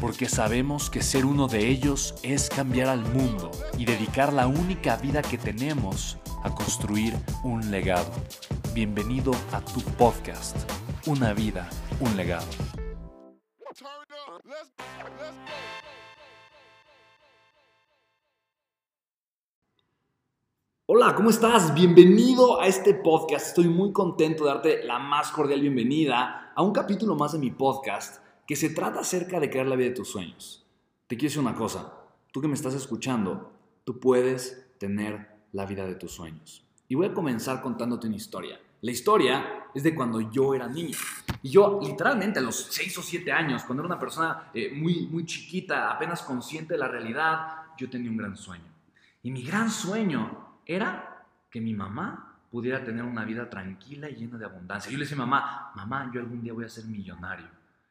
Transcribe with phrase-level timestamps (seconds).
[0.00, 4.96] porque sabemos que ser uno de ellos es cambiar al mundo y dedicar la única
[4.96, 8.10] vida que tenemos a construir un legado.
[8.74, 10.56] Bienvenido a tu podcast,
[11.06, 11.68] Una vida,
[12.00, 12.46] un legado.
[20.88, 21.74] Hola, ¿cómo estás?
[21.74, 23.48] Bienvenido a este podcast.
[23.48, 27.50] Estoy muy contento de darte la más cordial bienvenida a un capítulo más de mi
[27.50, 30.64] podcast que se trata acerca de crear la vida de tus sueños.
[31.06, 31.92] Te quiero decir una cosa,
[32.32, 33.52] tú que me estás escuchando,
[33.84, 36.64] tú puedes tener la vida de tus sueños.
[36.88, 38.60] Y voy a comenzar contándote una historia.
[38.82, 40.96] La historia es de cuando yo era niño.
[41.42, 45.06] Y yo, literalmente, a los 6 o 7 años, cuando era una persona eh, muy,
[45.06, 48.70] muy chiquita, apenas consciente de la realidad, yo tenía un gran sueño.
[49.22, 54.38] Y mi gran sueño era que mi mamá pudiera tener una vida tranquila y llena
[54.38, 54.90] de abundancia.
[54.90, 57.46] Yo le decía mamá, mamá, yo algún día voy a ser millonario.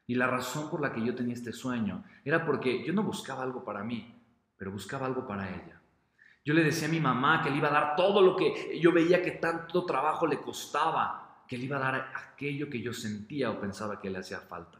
[0.06, 3.42] Y la razón por la que yo tenía este sueño era porque yo no buscaba
[3.42, 4.14] algo para mí,
[4.56, 5.80] pero buscaba algo para ella.
[6.44, 8.92] Yo le decía a mi mamá que le iba a dar todo lo que yo
[8.92, 13.50] veía que tanto trabajo le costaba, que le iba a dar aquello que yo sentía
[13.50, 14.78] o pensaba que le hacía falta.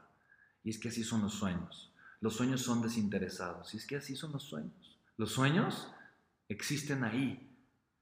[0.62, 1.92] Y es que así son los sueños.
[2.20, 3.74] Los sueños son desinteresados.
[3.74, 5.00] Y es que así son los sueños.
[5.16, 5.92] Los sueños
[6.48, 7.52] existen ahí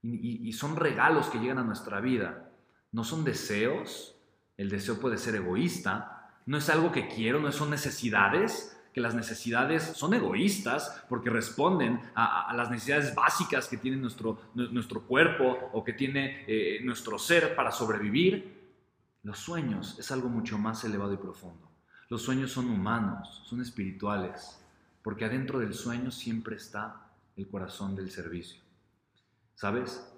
[0.03, 2.51] y, y son regalos que llegan a nuestra vida.
[2.91, 4.15] No son deseos.
[4.57, 6.14] El deseo puede ser egoísta,
[6.45, 11.99] no es algo que quiero, no son necesidades, que las necesidades son egoístas porque responden
[12.15, 17.55] a, las necesidades básicas que tiene nuestro, nuestro cuerpo o que tiene eh, nuestro ser
[17.55, 18.55] para sobrevivir.
[19.23, 21.69] Los sueños es algo mucho más elevado y profundo.
[22.09, 24.63] Los sueños son humanos, son espirituales,
[25.01, 28.61] porque adentro del sueño siempre está el corazón del servicio.
[29.55, 30.09] ¿Sabes?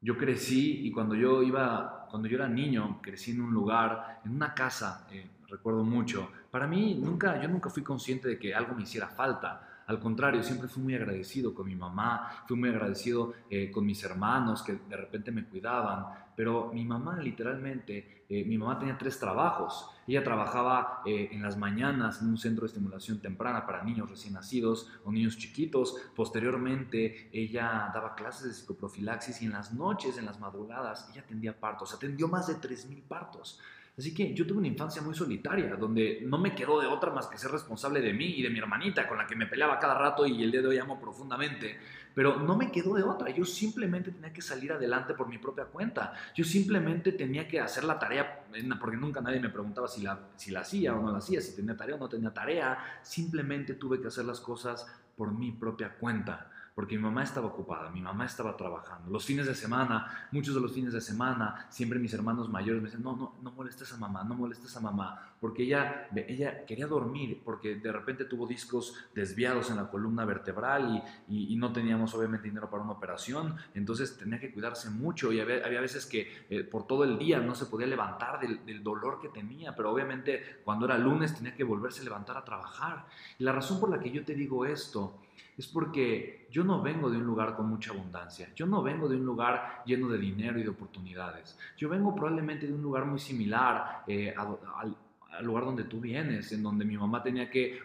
[0.00, 4.32] Yo crecí y cuando yo iba, cuando yo era niño, crecí en un lugar, en
[4.32, 6.30] una casa, eh, recuerdo mucho.
[6.50, 9.76] Para mí, nunca, yo nunca fui consciente de que algo me hiciera falta.
[9.86, 14.02] Al contrario, siempre fui muy agradecido con mi mamá, fui muy agradecido eh, con mis
[14.02, 19.18] hermanos que de repente me cuidaban, pero mi mamá literalmente, eh, mi mamá tenía tres
[19.20, 19.88] trabajos.
[20.08, 24.34] Ella trabajaba eh, en las mañanas en un centro de estimulación temprana para niños recién
[24.34, 25.94] nacidos o niños chiquitos.
[26.16, 31.58] Posteriormente, ella daba clases de psicoprofilaxis y en las noches, en las madrugadas, ella atendía
[31.60, 31.94] partos.
[31.94, 33.60] Atendió más de 3.000 partos.
[33.98, 37.28] Así que yo tuve una infancia muy solitaria, donde no me quedó de otra más
[37.28, 39.94] que ser responsable de mí y de mi hermanita, con la que me peleaba cada
[39.94, 41.78] rato y el día de hoy amo profundamente.
[42.14, 45.64] Pero no me quedó de otra, yo simplemente tenía que salir adelante por mi propia
[45.64, 46.12] cuenta.
[46.34, 48.44] Yo simplemente tenía que hacer la tarea,
[48.78, 51.56] porque nunca nadie me preguntaba si la, si la hacía o no la hacía, si
[51.56, 53.00] tenía tarea o no tenía tarea.
[53.02, 54.86] Simplemente tuve que hacer las cosas
[55.16, 59.10] por mi propia cuenta porque mi mamá estaba ocupada, mi mamá estaba trabajando.
[59.10, 62.88] Los fines de semana, muchos de los fines de semana, siempre mis hermanos mayores me
[62.88, 66.86] decían, no, no, no molestes a mamá, no molestes a mamá, porque ella, ella quería
[66.86, 72.12] dormir, porque de repente tuvo discos desviados en la columna vertebral y, y, no teníamos
[72.14, 76.44] obviamente dinero para una operación, entonces tenía que cuidarse mucho y había, había veces que
[76.50, 79.90] eh, por todo el día no se podía levantar del, del dolor que tenía, pero
[79.90, 83.06] obviamente cuando era lunes tenía que volverse a levantar a trabajar.
[83.38, 85.22] Y la razón por la que yo te digo esto
[85.56, 89.16] es porque yo no vengo de un lugar con mucha abundancia, yo no vengo de
[89.16, 93.18] un lugar lleno de dinero y de oportunidades, yo vengo probablemente de un lugar muy
[93.18, 94.96] similar eh, al,
[95.44, 97.80] lugar donde tú vienes, en donde mi mamá tenía que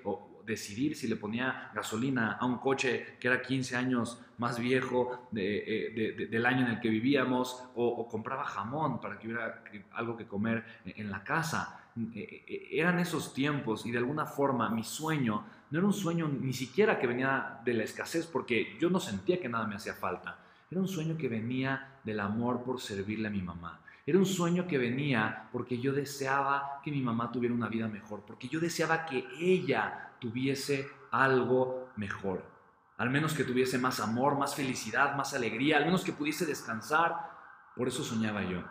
[0.45, 6.27] decidir si le ponía gasolina a un coche que era 15 años más viejo eh,
[6.29, 9.63] del año en el que vivíamos, o, compraba jamón para que hubiera
[9.93, 11.81] algo que comer en la casa.
[12.15, 16.53] Eh, eran esos tiempos y de alguna forma mi sueño no era un sueño ni
[16.53, 20.37] siquiera que venía de la escasez, porque yo no sentía que nada me hacía falta.
[20.69, 23.79] Era un sueño que venía del amor por servirle a mi mamá.
[24.05, 28.23] Era un sueño que venía porque yo deseaba que mi mamá tuviera una vida mejor,
[28.27, 32.49] porque yo deseaba que ella tuviese algo mejor.
[32.97, 37.15] al menos que tuviese más amor, más felicidad, más alegría, al menos que pudiese descansar.
[37.75, 38.61] Por eso soñaba yo.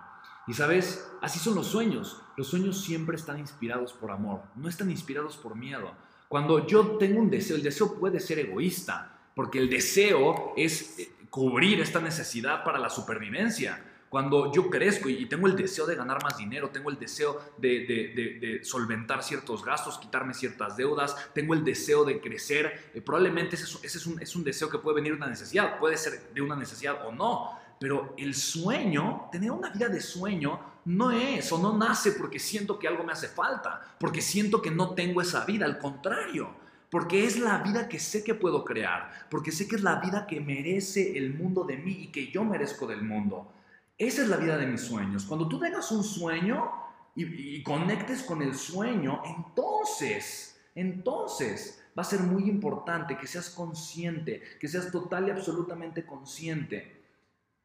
[0.46, 2.22] Y sabes, así son los sueños.
[2.36, 5.92] Los sueños siempre están inspirados por amor, no están inspirados por miedo.
[6.30, 11.10] Cuando yo tengo un deseo, el deseo puede ser egoísta, porque el deseo es eh,
[11.28, 13.84] cubrir esta necesidad para la supervivencia.
[14.08, 18.60] Cuando yo crezco y tengo el deseo de ganar más dinero, tengo el deseo de,
[18.62, 24.06] solventar ciertos gastos, quitarme ciertas deudas, tengo el deseo de crecer, eh, probablemente ese, es,
[24.06, 27.08] un, es un deseo que puede venir de una necesidad, puede ser de una necesidad
[27.08, 32.12] o no, pero el sueño, tener una vida de sueño, no es o no nace
[32.12, 35.78] porque siento que algo me hace falta, porque siento que no tengo esa vida, al
[35.78, 36.60] contrario
[36.90, 40.26] porque es la vida que sé que puedo crear, porque sé que es la vida
[40.26, 43.52] que merece el mundo de mí y que yo merezco del mundo.
[43.96, 45.24] Esa es la vida de mis sueños.
[45.24, 46.70] Cuando tú tengas un sueño
[47.14, 54.42] y, conectes con el sueño, entonces, entonces va a ser muy importante que seas consciente,
[54.58, 56.99] que seas total y absolutamente consciente,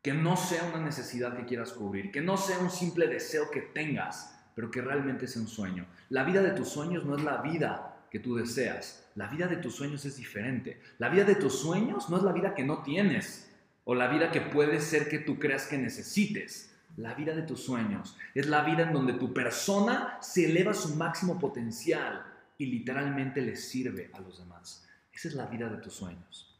[0.05, 3.61] que no sea una necesidad que quieras cubrir, que no sea un simple deseo que
[3.61, 5.87] tengas, pero que realmente sea un sueño.
[6.09, 9.09] La vida de tus sueños no es la vida que tú deseas.
[9.15, 10.79] La vida de tus sueños es diferente.
[10.99, 13.51] La vida de tus sueños no es la vida que no tienes
[13.83, 16.71] o la vida que puede ser que tú creas que necesites.
[16.97, 20.75] La vida de tus sueños es la vida en donde tu persona se eleva a
[20.75, 22.23] su máximo potencial
[22.59, 24.87] y literalmente le sirve a los demás.
[25.11, 26.54] Esa es la vida de tus sueños.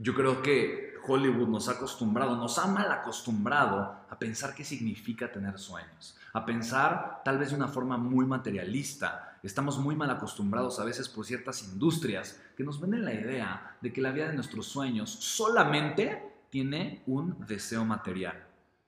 [0.00, 5.30] Yo creo que Hollywood nos ha acostumbrado, nos ha mal acostumbrado a pensar qué significa
[5.30, 10.80] tener sueños, a pensar tal vez de una forma muy materialista, Estamos muy mal acostumbrados
[10.80, 14.34] a veces por ciertas industrias que nos venden la idea de que la vida de
[14.34, 18.44] nuestros sueños solamente tiene un deseo material.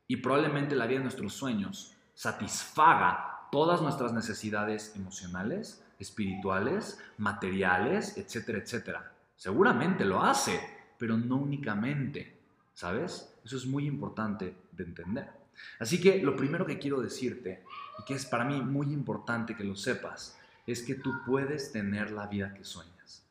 [0.09, 8.59] Y probablemente la vida de nuestros sueños satisfaga todas nuestras necesidades emocionales, espirituales, materiales, etcétera,
[8.59, 9.13] etcétera.
[9.37, 10.61] Seguramente lo hace,
[11.01, 12.37] pero no únicamente,
[12.75, 13.35] ¿sabes?
[13.43, 15.31] Eso es muy importante de entender.
[15.79, 17.65] Así que lo primero que quiero decirte,
[17.99, 22.11] y que es para mí muy importante que lo sepas, es que tú puedes tener
[22.11, 23.25] la vida que sueñas.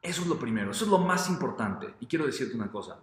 [0.00, 1.94] Eso es lo primero, eso es lo más importante.
[2.00, 2.98] Y quiero decirte una cosa.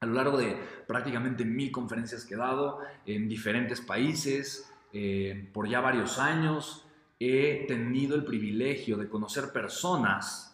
[0.00, 0.56] A lo largo de
[0.86, 6.86] prácticamente mil conferencias que he dado en diferentes países, eh, por ya varios años,
[7.20, 10.51] he tenido el privilegio de conocer personas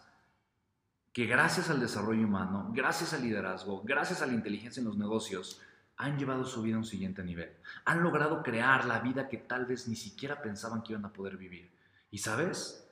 [1.13, 5.61] que gracias al desarrollo humano, gracias al liderazgo, gracias a la inteligencia en los negocios,
[5.97, 7.51] han llevado su vida a un siguiente nivel.
[7.85, 11.35] Han logrado crear la vida que tal vez ni siquiera pensaban que iban a poder
[11.35, 11.69] vivir.
[12.09, 12.87] Y sabes,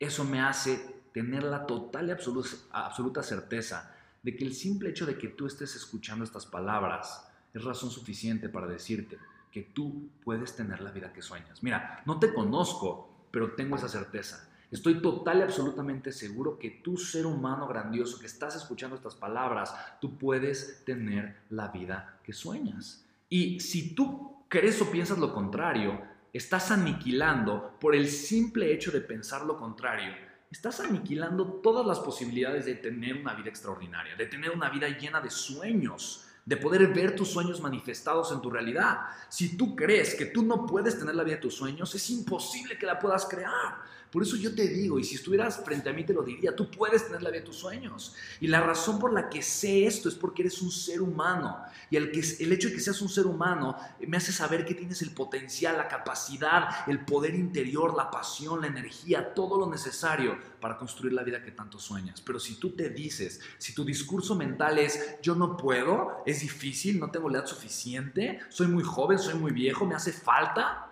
[0.00, 5.16] eso me hace tener la total y absoluta, certeza de que el simple hecho de
[5.16, 9.18] que tú estés escuchando estas palabras es razón suficiente para decirte
[9.52, 11.62] que tú puedes tener la vida que sueñas.
[11.62, 14.48] Mira, no te conozco, pero tengo esa certeza.
[14.70, 19.74] Estoy total y absolutamente seguro que tú, ser humano grandioso que estás escuchando estas palabras,
[20.00, 23.06] tú puedes tener la vida que sueñas.
[23.30, 26.00] Y si tú crees o piensas lo contrario,
[26.34, 30.14] estás aniquilando por el simple hecho de pensar lo contrario.
[30.50, 35.20] Estás aniquilando todas las posibilidades de tener una vida extraordinaria, de tener una vida llena
[35.20, 39.00] de sueños, de poder ver tus sueños manifestados en tu realidad.
[39.28, 42.78] Si tú crees que tú no puedes tener la vida de tus sueños, es imposible
[42.78, 43.82] que la puedas crear.
[44.10, 46.70] Por eso yo te digo, y si estuvieras frente a mí te lo diría, tú
[46.70, 48.14] puedes tener la vida de tus sueños.
[48.40, 51.58] Y la razón por la que sé esto es porque eres un ser humano.
[51.90, 54.74] Y el, que, el hecho de que seas un ser humano me hace saber que
[54.74, 60.38] tienes el potencial, la capacidad, el poder interior, la pasión, la energía, todo lo necesario
[60.60, 62.20] para construir la vida que tanto sueñas.
[62.20, 66.98] Pero si tú te dices, si tu discurso mental es yo no puedo, es difícil,
[66.98, 70.90] no tengo la edad suficiente, soy muy joven, soy muy viejo, me hace falta,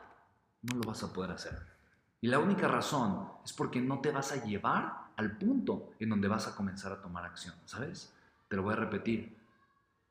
[0.63, 1.76] no lo vas a poder hacer.
[2.21, 6.29] Y la única razón es porque no te vas a llevar al punto en donde
[6.29, 8.13] vas a comenzar a tomar acción, ¿sabes?
[8.49, 9.37] Te lo voy a repetir.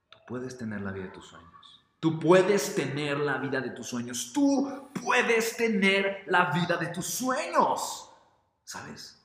[0.10, 1.86] Tú puedes tener la vida de tus sueños.
[2.00, 4.32] Tú puedes tener la vida de tus sueños.
[4.34, 8.12] Tú puedes tener la vida de tus sueños.
[8.64, 9.24] ¿Sabes?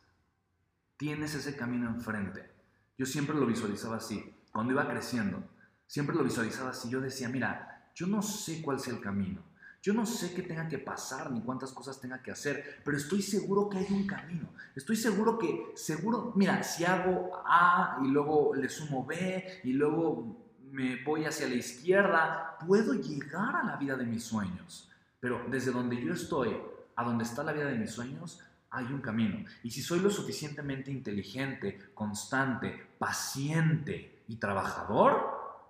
[0.96, 2.50] Tienes ese camino enfrente.
[2.96, 4.34] Yo siempre lo visualizaba así.
[4.52, 5.42] Cuando iba creciendo,
[5.86, 6.88] siempre lo visualizaba así.
[6.88, 9.42] Yo decía, mira, yo no sé cuál sea el camino.
[9.82, 13.22] Yo no sé qué tenga que pasar ni cuántas cosas tenga que hacer, pero estoy
[13.22, 14.50] seguro que hay un camino.
[14.76, 20.36] Estoy seguro que, seguro, mira, si hago A y luego le sumo B y luego
[20.70, 24.90] me voy hacia la izquierda, puedo llegar a la vida de mis sueños.
[25.18, 26.56] Pero desde donde yo estoy,
[26.96, 29.44] a donde está la vida de mis sueños, hay un camino.
[29.62, 35.64] Y si soy lo suficientemente inteligente, constante, paciente y trabajador,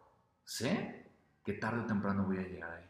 [0.44, 1.06] sé
[1.44, 2.89] que tarde o temprano voy a llegar ahí.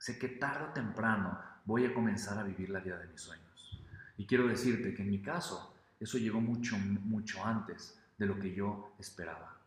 [0.00, 3.84] Sé que tarde o temprano voy a comenzar a vivir la vida de mis sueños.
[4.16, 8.54] Y quiero decirte que en mi caso, eso llegó mucho, mucho antes de lo que
[8.54, 9.58] yo esperaba.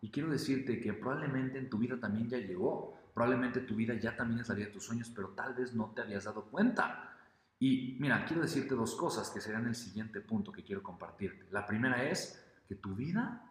[0.00, 4.16] Y quiero decirte que probablemente en tu vida también ya llegó, probablemente tu vida ya
[4.16, 7.12] también es la vida de tus sueños, pero tal vez no te habías dado cuenta.
[7.58, 11.48] Y mira, quiero decirte dos cosas que serán el siguiente punto que quiero compartirte.
[11.50, 13.50] La primera es que tu vida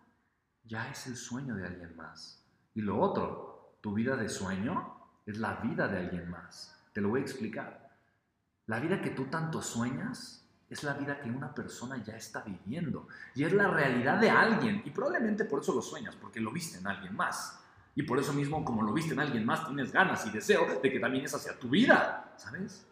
[0.63, 2.46] ya es el sueño de alguien más.
[2.75, 6.75] Y lo otro, tu vida de sueño es la vida de alguien más.
[6.94, 7.89] Te lo voy a explicar.
[8.65, 13.08] La vida que tú tanto sueñas es la vida que una persona ya está viviendo
[13.36, 14.82] y es la realidad de alguien.
[14.86, 17.60] Y probablemente por eso lo sueñas, porque lo viste en alguien más.
[17.96, 20.92] Y por eso mismo, como lo viste en alguien más, tienes ganas y deseo de
[20.92, 22.88] que también es hacia tu vida, ¿sabes?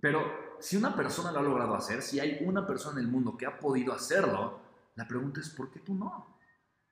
[0.00, 3.36] Pero si una persona lo ha logrado hacer, si hay una persona en el mundo
[3.36, 4.60] que ha podido hacerlo,
[4.94, 6.36] la pregunta es ¿por qué tú no?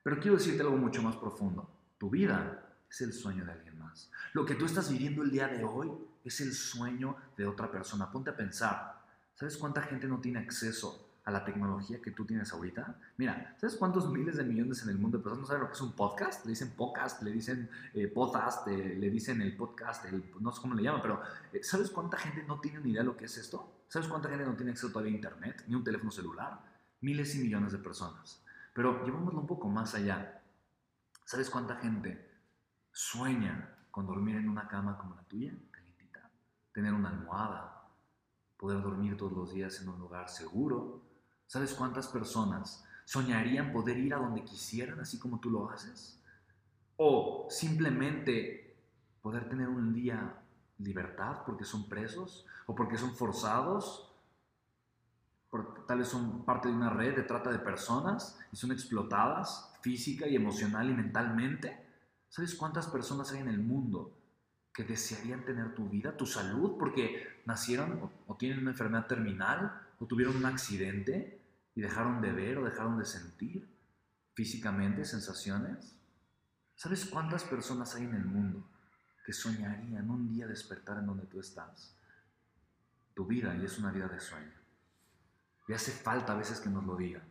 [0.03, 1.69] Pero quiero decirte algo mucho más profundo.
[1.99, 4.11] Tu vida es el sueño de alguien más.
[4.33, 5.91] Lo que tú estás viviendo el día de hoy
[6.25, 8.11] es el sueño de otra persona.
[8.11, 9.01] Ponte a pensar.
[9.35, 12.99] ¿Sabes cuánta gente no tiene acceso a la tecnología que tú tienes ahorita?
[13.17, 15.75] Mira, ¿sabes cuántos miles de millones en el mundo de personas no saben lo que
[15.75, 16.45] es un podcast?
[16.45, 20.05] Le dicen podcast, le dicen eh, podcast, eh, le dicen el podcast,
[20.41, 23.07] no sé cómo le llaman, pero eh, ¿sabes cuánta gente no tiene ni idea de
[23.07, 23.85] lo que es esto?
[23.89, 26.61] ¿Sabes cuánta gente no tiene acceso todavía a internet, ni un teléfono celular?
[27.01, 28.43] Miles y millones de personas.
[28.75, 30.43] Pero llevámoslo un poco más allá.
[31.25, 32.30] ¿Sabes cuánta gente
[32.93, 35.53] sueña con dormir en una cama como la tuya?
[36.73, 37.89] Tener una almohada,
[38.57, 41.03] poder dormir todos los días en un lugar seguro.
[41.47, 46.23] ¿Sabes cuántas personas soñarían poder ir a donde quisieran, así como tú lo haces?
[46.97, 48.77] O simplemente
[49.21, 50.37] poder tener un día
[50.79, 54.11] libertad porque son presos o porque son forzados,
[55.87, 60.27] tal vez son parte de una red de trata de personas y son explotadas física
[60.27, 61.90] y emocional y mentalmente.
[62.31, 64.17] ¿Sabes cuántas personas hay en el mundo
[64.73, 70.07] que desearían tener tu vida, tu salud, porque nacieron o, tienen una enfermedad terminal o
[70.07, 71.41] tuvieron un accidente
[71.75, 73.69] y dejaron de ver o dejaron de sentir
[74.35, 75.97] físicamente sensaciones.
[76.77, 78.65] ¿Sabes cuántas personas hay en el mundo
[79.27, 81.97] que soñarían un día despertar en donde tú estás?
[83.13, 84.55] Tu vida y es una vida de sueño.
[85.67, 87.25] Y hace falta a veces que nos lo digan.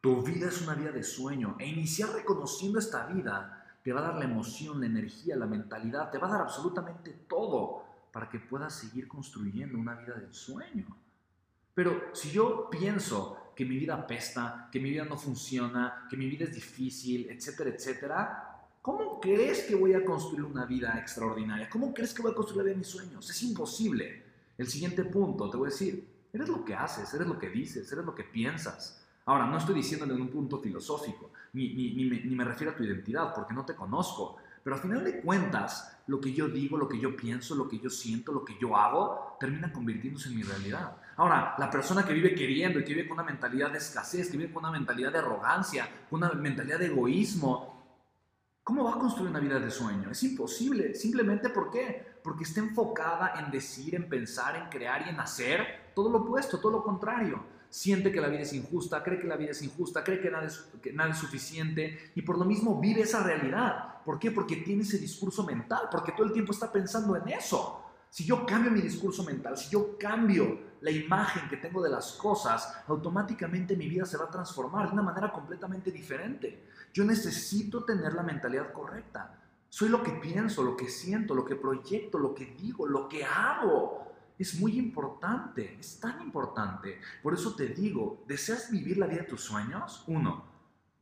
[0.00, 4.08] Tu vida es una vida de sueño e iniciar reconociendo esta vida te va a
[4.08, 8.38] dar la emoción, la energía, la mentalidad, te va a dar absolutamente todo para que
[8.38, 10.86] puedas seguir construyendo una vida de sueño.
[11.74, 16.26] Pero si yo pienso que mi vida pesta, que mi vida no funciona, que mi
[16.26, 21.68] vida es difícil, etcétera, etcétera, ¿cómo crees que voy a construir una vida extraordinaria?
[21.68, 23.28] ¿Cómo crees que voy a construir la vida de mis sueños?
[23.28, 24.22] Es imposible.
[24.58, 27.90] El siguiente punto, te voy a decir, eres lo que haces, eres lo que dices,
[27.90, 29.01] eres lo que piensas.
[29.24, 32.76] Ahora, no estoy diciéndole en un punto filosófico, ni, ni, me, ni, me, refiero a
[32.76, 34.36] tu identidad, porque no te conozco.
[34.64, 37.78] Pero al final de cuentas, lo que yo digo, lo que yo pienso, lo que
[37.78, 40.96] yo siento, lo que yo hago, termina convirtiéndose en mi realidad.
[41.16, 44.36] Ahora, la persona que vive queriendo y que vive con una mentalidad de escasez, que
[44.36, 48.00] vive con una mentalidad de arrogancia, con una mentalidad de egoísmo,
[48.64, 50.10] ¿cómo va a construir una vida de sueño?
[50.10, 50.94] Es imposible.
[50.94, 52.18] Simplemente ¿por qué?
[52.24, 56.58] Porque está enfocada en decir, en pensar, en crear y en hacer todo lo opuesto,
[56.58, 60.04] todo lo contrario siente que la vida es injusta, cree que la vida es injusta,
[60.04, 64.02] cree que nada es, suficiente y por lo mismo vive esa realidad.
[64.04, 64.30] ¿Por qué?
[64.30, 67.82] Porque tiene ese discurso mental, porque todo el tiempo está pensando en eso.
[68.10, 72.12] Si yo cambio mi discurso mental, si yo cambio la imagen que tengo de las
[72.12, 76.68] cosas, automáticamente mi vida se va a transformar de una manera completamente diferente.
[76.92, 79.40] Yo necesito tener la mentalidad correcta.
[79.70, 83.24] Soy lo que pienso, lo que siento, lo que proyecto, lo que digo, lo que
[83.24, 84.11] hago
[84.42, 87.00] es muy importante, es tan importante.
[87.22, 90.04] Por eso te digo, ¿deseas vivir la vida de tus sueños?
[90.08, 90.44] Uno,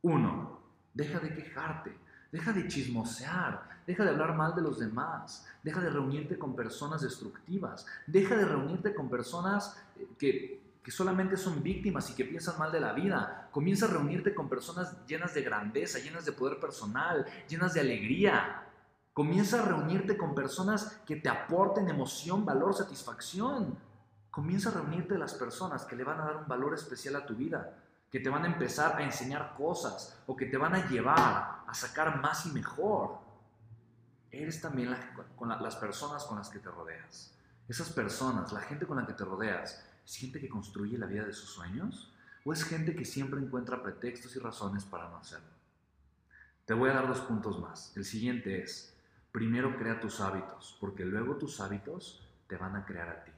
[0.03, 0.61] uno,
[0.93, 1.97] deja de quejarte,
[2.31, 7.01] deja de chismosear, deja de hablar mal de los demás, deja de reunirte con personas
[7.01, 12.59] destructivas, deja de reunirte con personas eh, que, que solamente son víctimas y que piensan
[12.59, 13.49] mal de la vida.
[13.53, 18.67] Comienza a reunirte con personas llenas de grandeza, llenas de poder personal, llenas de alegría.
[19.13, 23.77] Comienza a reunirte con personas que te aporten emoción, valor, satisfacción.
[24.31, 27.35] Comienza a reunirte las personas que le van a dar un valor especial a tu
[27.35, 27.77] vida,
[28.11, 31.75] que te van a empezar a enseñar cosas o que te van a llevar a
[31.75, 33.19] sacar más y mejor.
[34.31, 34.97] Eres también
[35.37, 37.33] con las personas con las que te rodeas.
[37.69, 41.25] Esas personas, la gente con la que te rodeas, ¿es gente que construye la vida
[41.25, 42.13] de sus sueños?
[42.45, 45.51] ¿O es gente que siempre encuentra pretextos y razones para no hacerlo?
[46.65, 47.97] Te voy a dar dos puntos más.
[47.97, 48.95] El siguiente es,
[49.33, 53.33] primero crea tus hábitos, porque luego tus hábitos te van a crear a ti.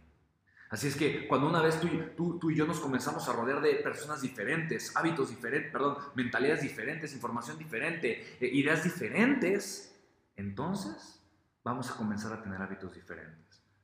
[0.72, 1.78] Así es que cuando una vez
[2.16, 6.62] tú, tú, y yo nos comenzamos a rodear de personas diferentes, hábitos diferentes, perdón, mentalidades
[6.62, 9.94] diferentes, información diferente, eh, ideas diferentes,
[10.34, 11.22] entonces
[11.62, 13.42] vamos a comenzar a tener hábitos diferentes.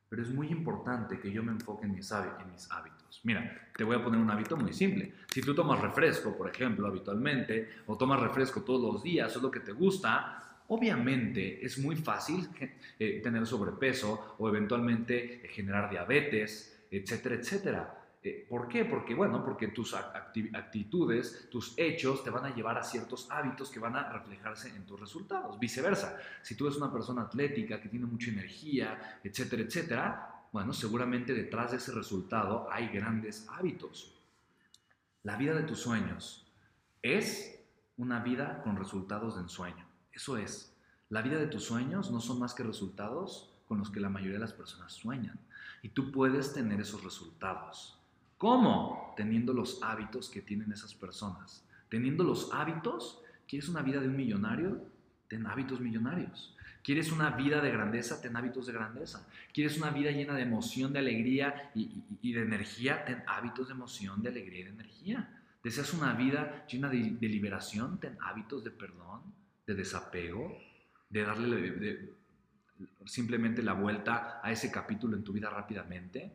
[0.08, 3.20] pero es muy importante que yo me enfoque en mis, en mis hábitos.
[3.24, 5.12] Mira, te voy a poner un hábito muy simple.
[5.30, 9.50] Si tú tomas refresco, por ejemplo, habitualmente, o tomas refresco todos los días, es lo
[9.50, 12.48] que te gusta, obviamente es muy fácil
[12.98, 17.94] eh, tener sobrepeso o eventualmente eh, generar diabetes, etcétera, etcétera.
[18.22, 18.84] Eh, ¿Por qué?
[18.84, 23.78] Porque, bueno, porque tus actitudes, tus hechos te van a llevar a ciertos hábitos que
[23.78, 25.58] van a reflejarse en tus resultados.
[25.58, 31.32] Viceversa, si tú eres una persona atlética que tiene mucha energía, etcétera, etcétera, bueno, seguramente
[31.32, 34.14] detrás de ese resultado hay grandes hábitos.
[35.22, 36.46] La vida de tus sueños
[37.02, 37.60] es
[37.96, 39.87] una vida con resultados de ensueño.
[40.18, 40.74] Eso es.
[41.10, 44.34] La vida de tus sueños no son más que resultados con los que la mayoría
[44.34, 45.38] de las personas sueñan.
[45.80, 47.96] Y tú puedes tener esos resultados.
[48.36, 49.14] ¿Cómo?
[49.16, 51.62] Teniendo los hábitos que tienen esas personas.
[51.88, 54.82] Teniendo los hábitos, ¿quieres una vida de un millonario?
[55.28, 56.52] Ten hábitos millonarios.
[56.82, 58.20] ¿Quieres una vida de grandeza?
[58.20, 59.24] Ten hábitos de grandeza.
[59.54, 63.04] ¿Quieres una vida llena de emoción, de alegría y, de energía?
[63.04, 65.28] Ten hábitos de emoción, de alegría y de energía.
[65.62, 68.00] ¿Deseas una vida llena de, liberación?
[68.00, 69.22] Ten hábitos de perdón,
[69.68, 70.58] de desapego,
[71.10, 72.10] de darle
[73.04, 76.32] simplemente la vuelta a ese capítulo en tu vida rápidamente.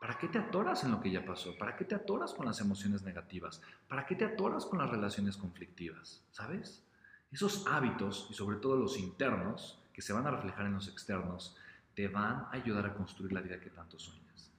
[0.00, 1.56] ¿Para qué te atoras en lo que ya pasó?
[1.56, 3.62] ¿Para qué te atoras con las emociones negativas?
[3.86, 6.24] ¿Para qué te atoras con las relaciones conflictivas?
[6.32, 6.82] ¿Sabes?
[7.30, 11.56] Esos hábitos, y sobre todo los internos, que se van a reflejar en los externos,
[11.94, 14.50] te van a ayudar a construir la vida que tanto sueñas.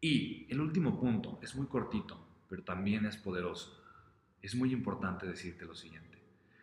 [0.00, 3.82] Y el último punto es muy cortito, pero también es poderoso.
[4.40, 6.15] Es muy importante decirte lo siguiente.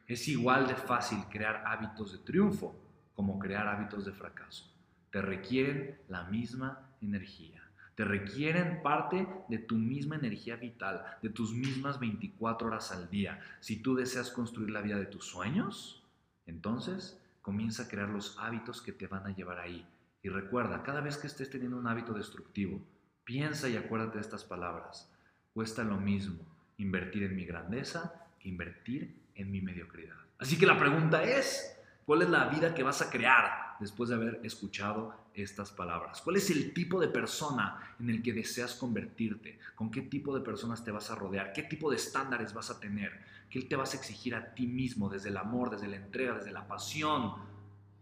[0.08, 2.76] Es igual de fácil crear hábitos de triunfo
[3.14, 4.70] como crear hábitos de fracaso.
[5.12, 7.62] Te requieren la misma energía.
[7.96, 13.40] Te requieren parte de tu misma energía vital, de tus mismas 24 horas al día.
[13.60, 16.04] Si tú deseas construir la vida de tus sueños,
[16.48, 19.88] entonces comienza a crear los hábitos que te van a llevar ahí.
[20.24, 22.82] Y recuerda, cada vez que estés teniendo un hábito destructivo,
[23.24, 25.12] piensa y acuérdate de estas palabras.
[25.54, 26.40] Cuesta lo mismo
[26.78, 30.16] invertir en mi grandeza invertir en mi mediocridad.
[30.40, 33.64] Así que la pregunta es, ¿cuál es la vida que vas a crear?
[33.80, 36.22] después de haber escuchado estas palabras?
[36.22, 39.60] ¿Cuál es el tipo de persona en el que deseas convertirte?
[39.76, 41.54] ¿Con qué tipo de personas te vas a rodear?
[41.54, 43.12] ¿Qué tipo de estándares vas a tener?
[43.50, 46.52] ¿Qué te vas a exigir a ti mismo desde el amor, desde la entrega, desde
[46.52, 47.36] la pasión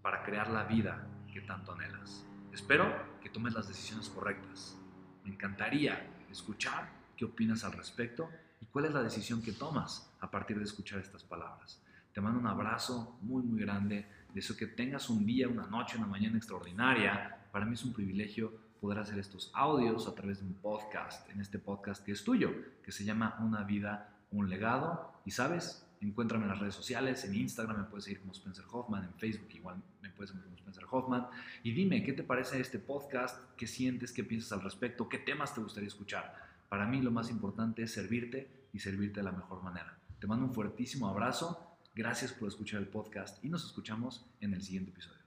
[0.01, 2.25] para crear la vida que tanto anhelas?
[2.53, 4.77] Espero que tomes las decisiones correctas.
[5.23, 8.29] Me encantaría escuchar qué opinas al respecto
[8.61, 11.81] y cuál es la decisión que tomas a partir de escuchar estas palabras.
[12.13, 14.05] Te mando un abrazo muy, muy grande
[14.35, 17.37] eso que tengas un día, una noche, una mañana extraordinaria.
[17.51, 21.41] Para mí es un privilegio poder hacer estos audios a través de un podcast, en
[21.41, 22.51] este podcast que es tuyo,
[22.83, 25.13] que se llama Una vida, un legado.
[25.25, 29.03] Y sabes, encuéntrame en las redes sociales, en Instagram me puedes seguir como Spencer Hoffman,
[29.03, 31.27] en Facebook igual me puedes seguir como Spencer Hoffman.
[31.63, 33.39] Y dime, ¿qué te parece este podcast?
[33.55, 34.11] ¿Qué sientes?
[34.11, 35.09] ¿Qué piensas al respecto?
[35.09, 36.33] ¿Qué temas te gustaría escuchar?
[36.69, 40.00] Para mí lo más importante es servirte y servirte de la mejor manera.
[40.21, 44.61] Te mando un fuertísimo abrazo Gracias por escuchar el podcast y nos escuchamos en el
[44.61, 45.20] siguiente episodio.